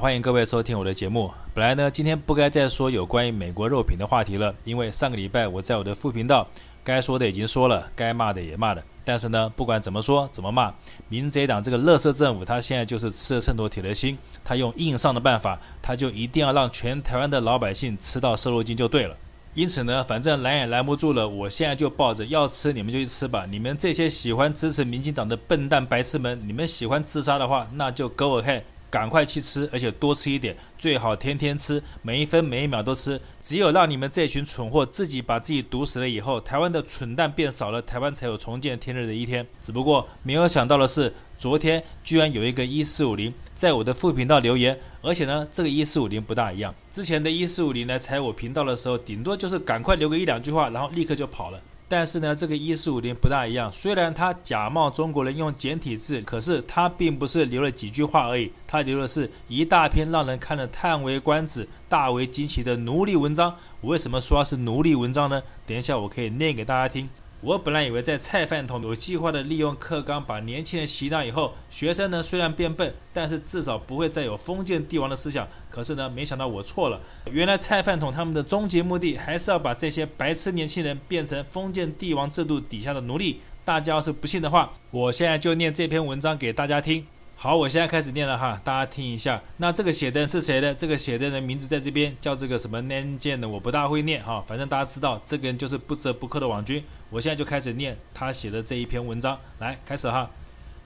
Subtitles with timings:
[0.00, 1.30] 欢迎各位收听我的节目。
[1.52, 6.48] 本来呢，今天不该再说有关于美国肉品的话题了，因为上个礼拜我在我的副频道
[6.82, 8.82] 该说的已经说了，该骂的也骂了。
[9.04, 10.72] 但是呢，不管怎么说怎么骂，
[11.10, 19.14] 民贼党这个乐色政府，他现在就是吃了秤砣铁了心，他用硬上的办法，他就一定要让全台湾的老百姓吃到瘦肉精就对了。
[19.52, 23.44] 因此呢，反正拦也拦不住了，我现在就抱着要吃你们就去吃吧。
[23.50, 28.62] 你们这些喜欢支持民进党的笨蛋白痴们，你们喜欢自杀的话，那就 go ahead。
[28.90, 33.20] 赶快去吃，而且多吃一点，最好天天吃，每一分每一秒都吃。
[33.40, 39.46] 只有让你们这群蠢货自己把自己毒死了以后，台湾的蠢蛋变少了，台湾才有重见天日的一天。
[39.60, 46.74] 只不过没有想到的是，昨天居然有一个一四五零在我的副频道留言，而且呢，这个一四五零不大一样。
[46.90, 51.62] 之前的一四五零来踩我频道的时候，顶多就是赶快留个一两句话，然后立刻就跑了。
[51.90, 53.68] 但是呢，这个一四五零不大一样。
[53.72, 63.56] 虽然他假冒中国人用简体字，可是他并不是留了几句话而已，他留的是一大篇让人看了叹为观止、大为惊奇的奴隶文章。
[63.80, 65.42] 我为什么说他是奴隶文章呢？
[65.66, 67.08] 等一下我可以念给大家听。
[67.42, 75.48] 我本来以为在菜饭桶有计划的利用课纲把年轻人洗脑以后，学生呢虽然变笨，但是至少不会再有封建帝王的思想。
[75.70, 77.00] 可是呢，没想到我错了。
[77.32, 83.40] 原来菜饭桶他们的终极目的还是要把这些白痴年轻人变成封建帝王制度底下的奴隶。
[83.64, 87.06] 大家要是不信的话，我现在就念这篇文章给大家听。
[87.42, 89.42] 好，我现在开始念了哈，大家听一下。
[89.56, 90.74] 那这个写的是谁的？
[90.74, 94.44] 这个写的人名字在这边，叫这个什么 n a n j a n 的，我不大会念哈。
[94.46, 96.84] 反正大家知道，这个人就是不折不扣的网军。
[97.08, 100.30] 我现在就开始念他写的这一篇文章，来开始哈。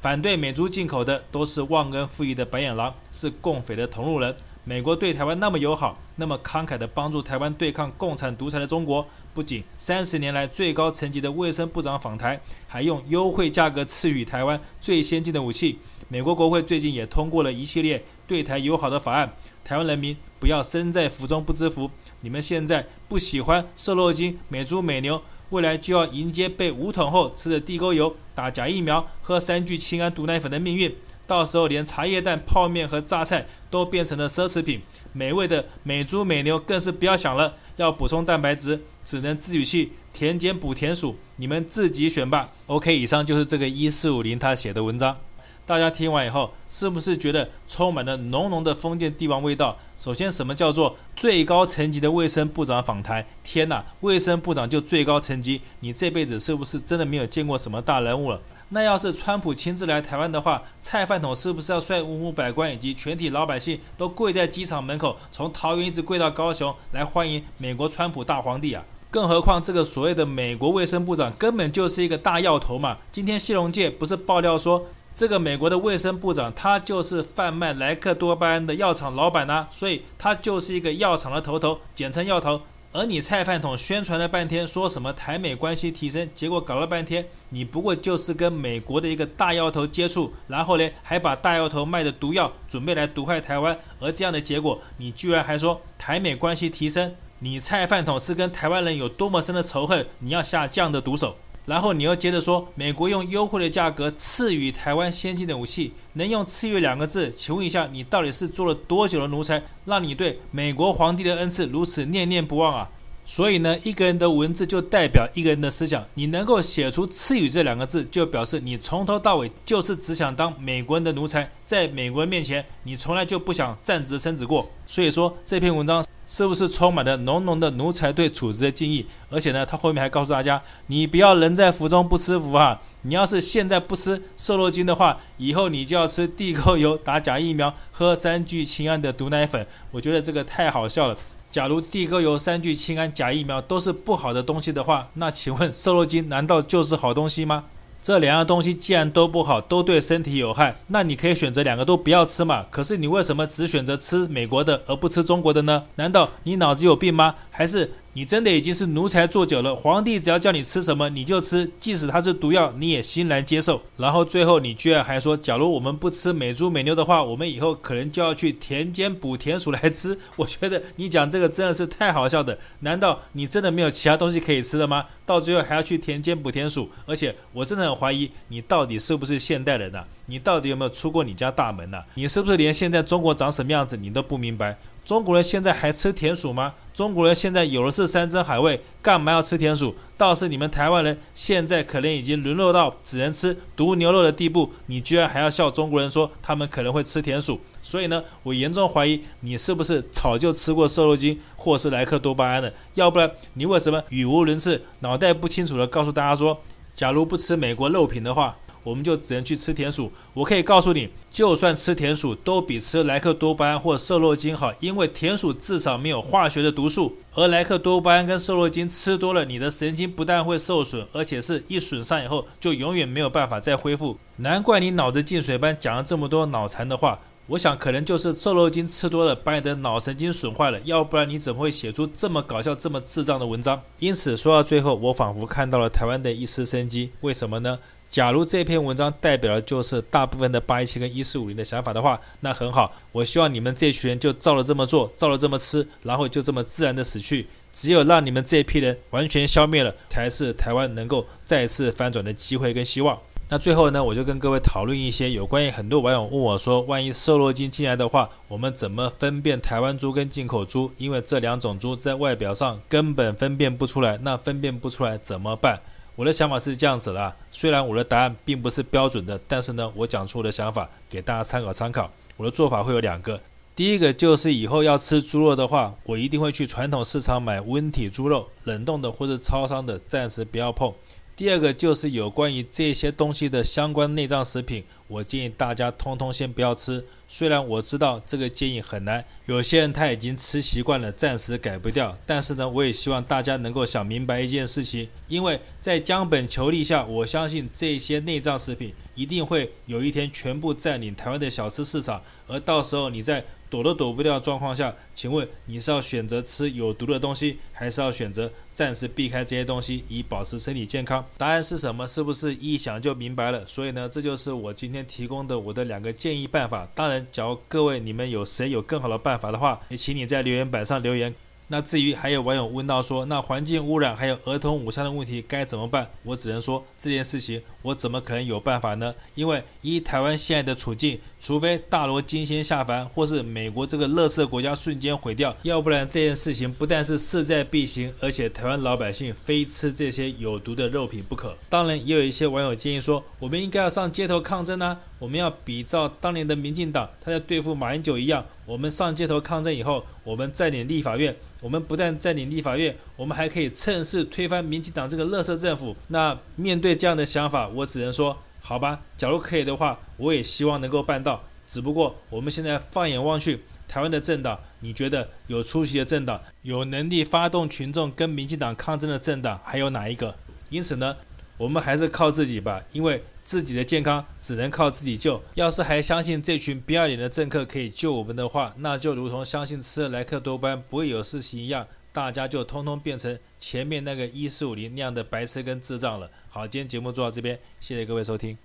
[0.00, 4.34] 反对美猪进口的都是忘恩负义的白眼狼，是共匪的同路人。
[4.70, 9.04] 美国对台湾那么友好，那么慷慨地帮助台湾对抗共产独裁的中国，
[9.34, 15.80] 不仅三十年来最高层级的卫生部长访台，还用优惠价格赐予台湾最先进的武器。
[16.06, 19.32] 美国国会最近也通过了一系列对台友好的法案，
[19.64, 21.90] 台湾人民不要身在福中不知福。
[22.20, 30.94] 你们现在不喜欢瘦肉精、美猪美牛，未来就要迎接被武统后吃的地沟油、打假疫苗、喝三聚氰胺毒奶粉的命运。
[31.30, 34.82] 到时候连茶叶蛋、泡面和榨菜都变成了奢侈品，
[35.12, 37.54] 美味的美猪美牛更是不要想了。
[37.76, 42.48] 要补充蛋白质，只能自己去田间补田鼠，你们自己选吧。
[42.66, 45.16] OK，以上就是这个一四五零他写的文章。
[45.64, 49.78] 大家听完以后，是不是觉得充满了浓浓的封建帝王味道？
[49.96, 53.24] 首先，什么叫做最高层级的卫生部长访谈？
[53.44, 55.60] 天哪，卫生部长就最高层级？
[55.78, 58.42] 你这辈子是不是真的没有见过什么大人物了？
[58.72, 68.84] 那要是川普亲自来台湾的话，蔡饭桶是不是要率五五百官以及全体老百姓都跪在机场门口，从桃园一直跪到高雄来欢迎美国川普大皇帝啊？
[69.10, 72.98] 更何况这个所谓的美国卫生部长根本就是一个大药头嘛！
[73.10, 82.60] 今天谢龙介不是爆料说，这个美国的卫生部长，他就是贩卖莱克多巴胺的药厂老板呐，所以他就是一个药厂的头头，简称药头。
[82.92, 101.36] 而你蔡饭桶宣传了半天，说什么台美关系提升，结果搞了半天，你不过就是跟美国的一个大药头接触，然后呢，还把大药头卖的毒药准备来毒害台湾，而这样的结果，你居然还说台美关系提升，你蔡饭桶是跟台湾人有多么深的仇恨，你要下这样的毒手？
[101.66, 107.30] 然后你又接着说，美国用优惠的价格赐予台湾先进的武器，能用“赐予”两个字？
[107.30, 112.90] 请问一下，你到底是做了多久的奴才，让你对美国皇帝的恩赐如此念念不忘啊？
[113.26, 116.04] 所以呢，一个人的文字就代表一个人的思想。
[116.14, 124.68] 你能够写出“赐予”这两个字，就表示你从头到尾就是只想当美国人的奴才，在美国人面前，你从来就不想站直身子过。
[124.84, 129.04] 所以说，这篇文章是不是充满了浓浓的奴才对主子的敬意？
[129.30, 132.80] 而且呢，他后面还告诉大家，你不要人在福中不知福啊！
[133.02, 139.66] 你要是现在不吃瘦肉精的话，以后你就要吃地沟油、打假疫苗、喝三聚氰胺的毒奶粉。
[139.90, 141.18] 我觉得这个太好笑了。
[141.50, 147.64] 假如地沟油、三聚氰胺、假疫苗都是不好的东西的话，那请问瘦肉精难道就是好东西吗？
[148.02, 152.64] 这两样东西既然都不好，都对身体有害，那你可以选择两个都不要吃嘛。
[152.70, 155.84] 可是你为什么只选择吃美国的而不吃中国的呢？
[155.96, 157.34] 难道你脑子有病吗？
[157.50, 157.92] 还是？
[158.12, 163.80] 你真的已经是奴才做久了，皇帝只要叫你吃什么你就吃，即使它是毒药你也欣然接受。
[163.96, 170.18] 然后最后你居然还说，假如我们不吃美猪美牛的话，我们以后可能就要去田间捕田鼠来吃。
[170.34, 172.58] 我觉得你讲这个真的是太好笑的。
[172.80, 175.06] 难道你真的没有其他东西可以吃的吗？
[175.24, 176.90] 到最后还要去田间捕田鼠？
[177.06, 184.76] 而且我真的很怀疑你到底是不是现代人呐、你到底有没有出过你家大门呐、你是不是连现在中国长什么样子你都不明白？
[185.04, 186.74] 中国人现在还吃田鼠吗？
[187.00, 189.94] 中国人现在有的是山珍海味，干嘛要吃田鼠？
[190.18, 197.58] 倒是你们台湾人现在可能已经沦落到只能吃毒牛肉的地步，你居然还要笑中国人说他们可能会吃田鼠？
[197.80, 202.70] 所以呢，我严重怀疑你是不是早就吃过瘦肉精或是莱克多巴胺的？
[202.92, 206.60] 要不然你为什么语无伦次、脑袋不清楚地告诉大家说，
[206.94, 210.12] 假如不吃美国肉品的话，我们就只能去吃田鼠。
[210.34, 224.16] 我可以告诉你，就算吃田鼠，都比吃莱克多巴胺或瘦肉精好，因为田鼠至少没有化学的毒素，而莱克多巴胺跟瘦肉精吃多了，你的神经不但会受损，而且是一损伤以后就永远没有办法再恢复。
[224.36, 227.20] 难怪你脑子进水般讲了这么多脑残的话。
[227.46, 233.82] 我想可能就是瘦肉精吃多了，把你的脑神经损坏了，要不然你怎么会写出这么搞笑、这么智障的文章？
[233.98, 237.10] 因此说到最后，我仿佛看到了台湾的一丝生机。
[237.22, 237.80] 为什么呢？
[238.10, 242.92] 假如这篇文章代表的就是大部分的八一七跟一四五零的想法的话，那很好。
[243.12, 247.46] 我希望你们这群人就照着这么做，照着这么吃，然后就这么自然的死去。
[247.72, 253.16] 只有让你们这批人完全消灭了，才是台湾能够再次翻转的机会跟希望。
[253.48, 260.90] 那最后呢，我就跟各位讨论一些有关于很多网友问我说，万一瘦肉精进来的话，我们怎么分辨台湾猪跟进口猪？
[260.98, 265.80] 因为这两种猪在外表上根本分辨不出来，那分辨不出来怎么办？
[266.20, 272.12] 我的想法是这样子啦，虽然我的答案并不是标准的，但是呢，我讲出我的想法给大家参考参考。
[272.36, 273.40] 我的做法会有两个，
[273.74, 280.92] 第一个就是以后要吃猪肉的话，我一定会去传统市场买温体猪肉，冷冻的或者超商的，暂时不要碰。
[281.40, 287.02] 第二个就是有关于这些东西的相关内脏食品，我建议大家通通先不要吃。
[287.26, 292.14] 虽然我知道这个建议很难，有些人他已经吃习惯了，暂时改不掉。
[292.26, 311.24] 但是呢，我也希望大家能够想明白一件事情，因为在江本求利下，我相信这些内脏食品一定会有一天全部占领台湾的小吃市场，而到时候你在躲都躲不掉的状况下，请问你是要选择吃有毒的东西，还是要选择暂时避开这些东西以保持身体健康？
[311.38, 312.06] 答案是什么？
[312.08, 313.64] 是不是一想就明白了？
[313.66, 316.86] 所以呢，这就是我今天提供的我的两个建议办法。
[316.94, 321.32] 当然，假如各位你们有谁有更好的办法的话，也请你在留言板上留言。
[321.72, 326.10] 那至于还有网友问到说，那环境污染还有儿童午餐的问题该怎么办？
[326.24, 329.14] 我只能说这件事情我怎么可能有办法呢？
[329.34, 341.56] 因为依台湾现在的处境，除非大罗金仙下凡，或是美国这个乐色国家瞬间毁掉，要不然这件事情不但是势在必行，而且台湾老百姓非吃这些有毒的肉品不可。
[341.68, 355.94] 当然，也有一些网友建议说，我们应该要上街头抗争呢、我们要比照当年的民进党，他在对付马英九一样，我们上街头抗争以后，我们占领立法院，我们不但占领立法院，我们还可以趁势推翻民进党这个垃圾政府。
[356.08, 361.44] 那面对这样的想法，我只能说，好吧，假如可以的话，我也希望能够办到。
[361.68, 370.34] 只不过我们现在放眼望去，台湾的政党，你觉得有出息的政党，有能力发动群众跟民进党抗争的政党还有哪一个？
[370.70, 371.14] 因此呢，
[371.58, 373.22] 我们还是靠自己吧，因为。
[373.42, 375.42] 自己的健康只能靠自己救。
[375.54, 386.30] 要是还相信这群不要脸的政客可以救我们的话，那就如同相信吃了莱克多巴不会有事情一样，大家就通通变成前面那个一四五零那样的白痴跟智障了。
[386.48, 388.56] 好，今天节目做到这边，谢谢各位收听。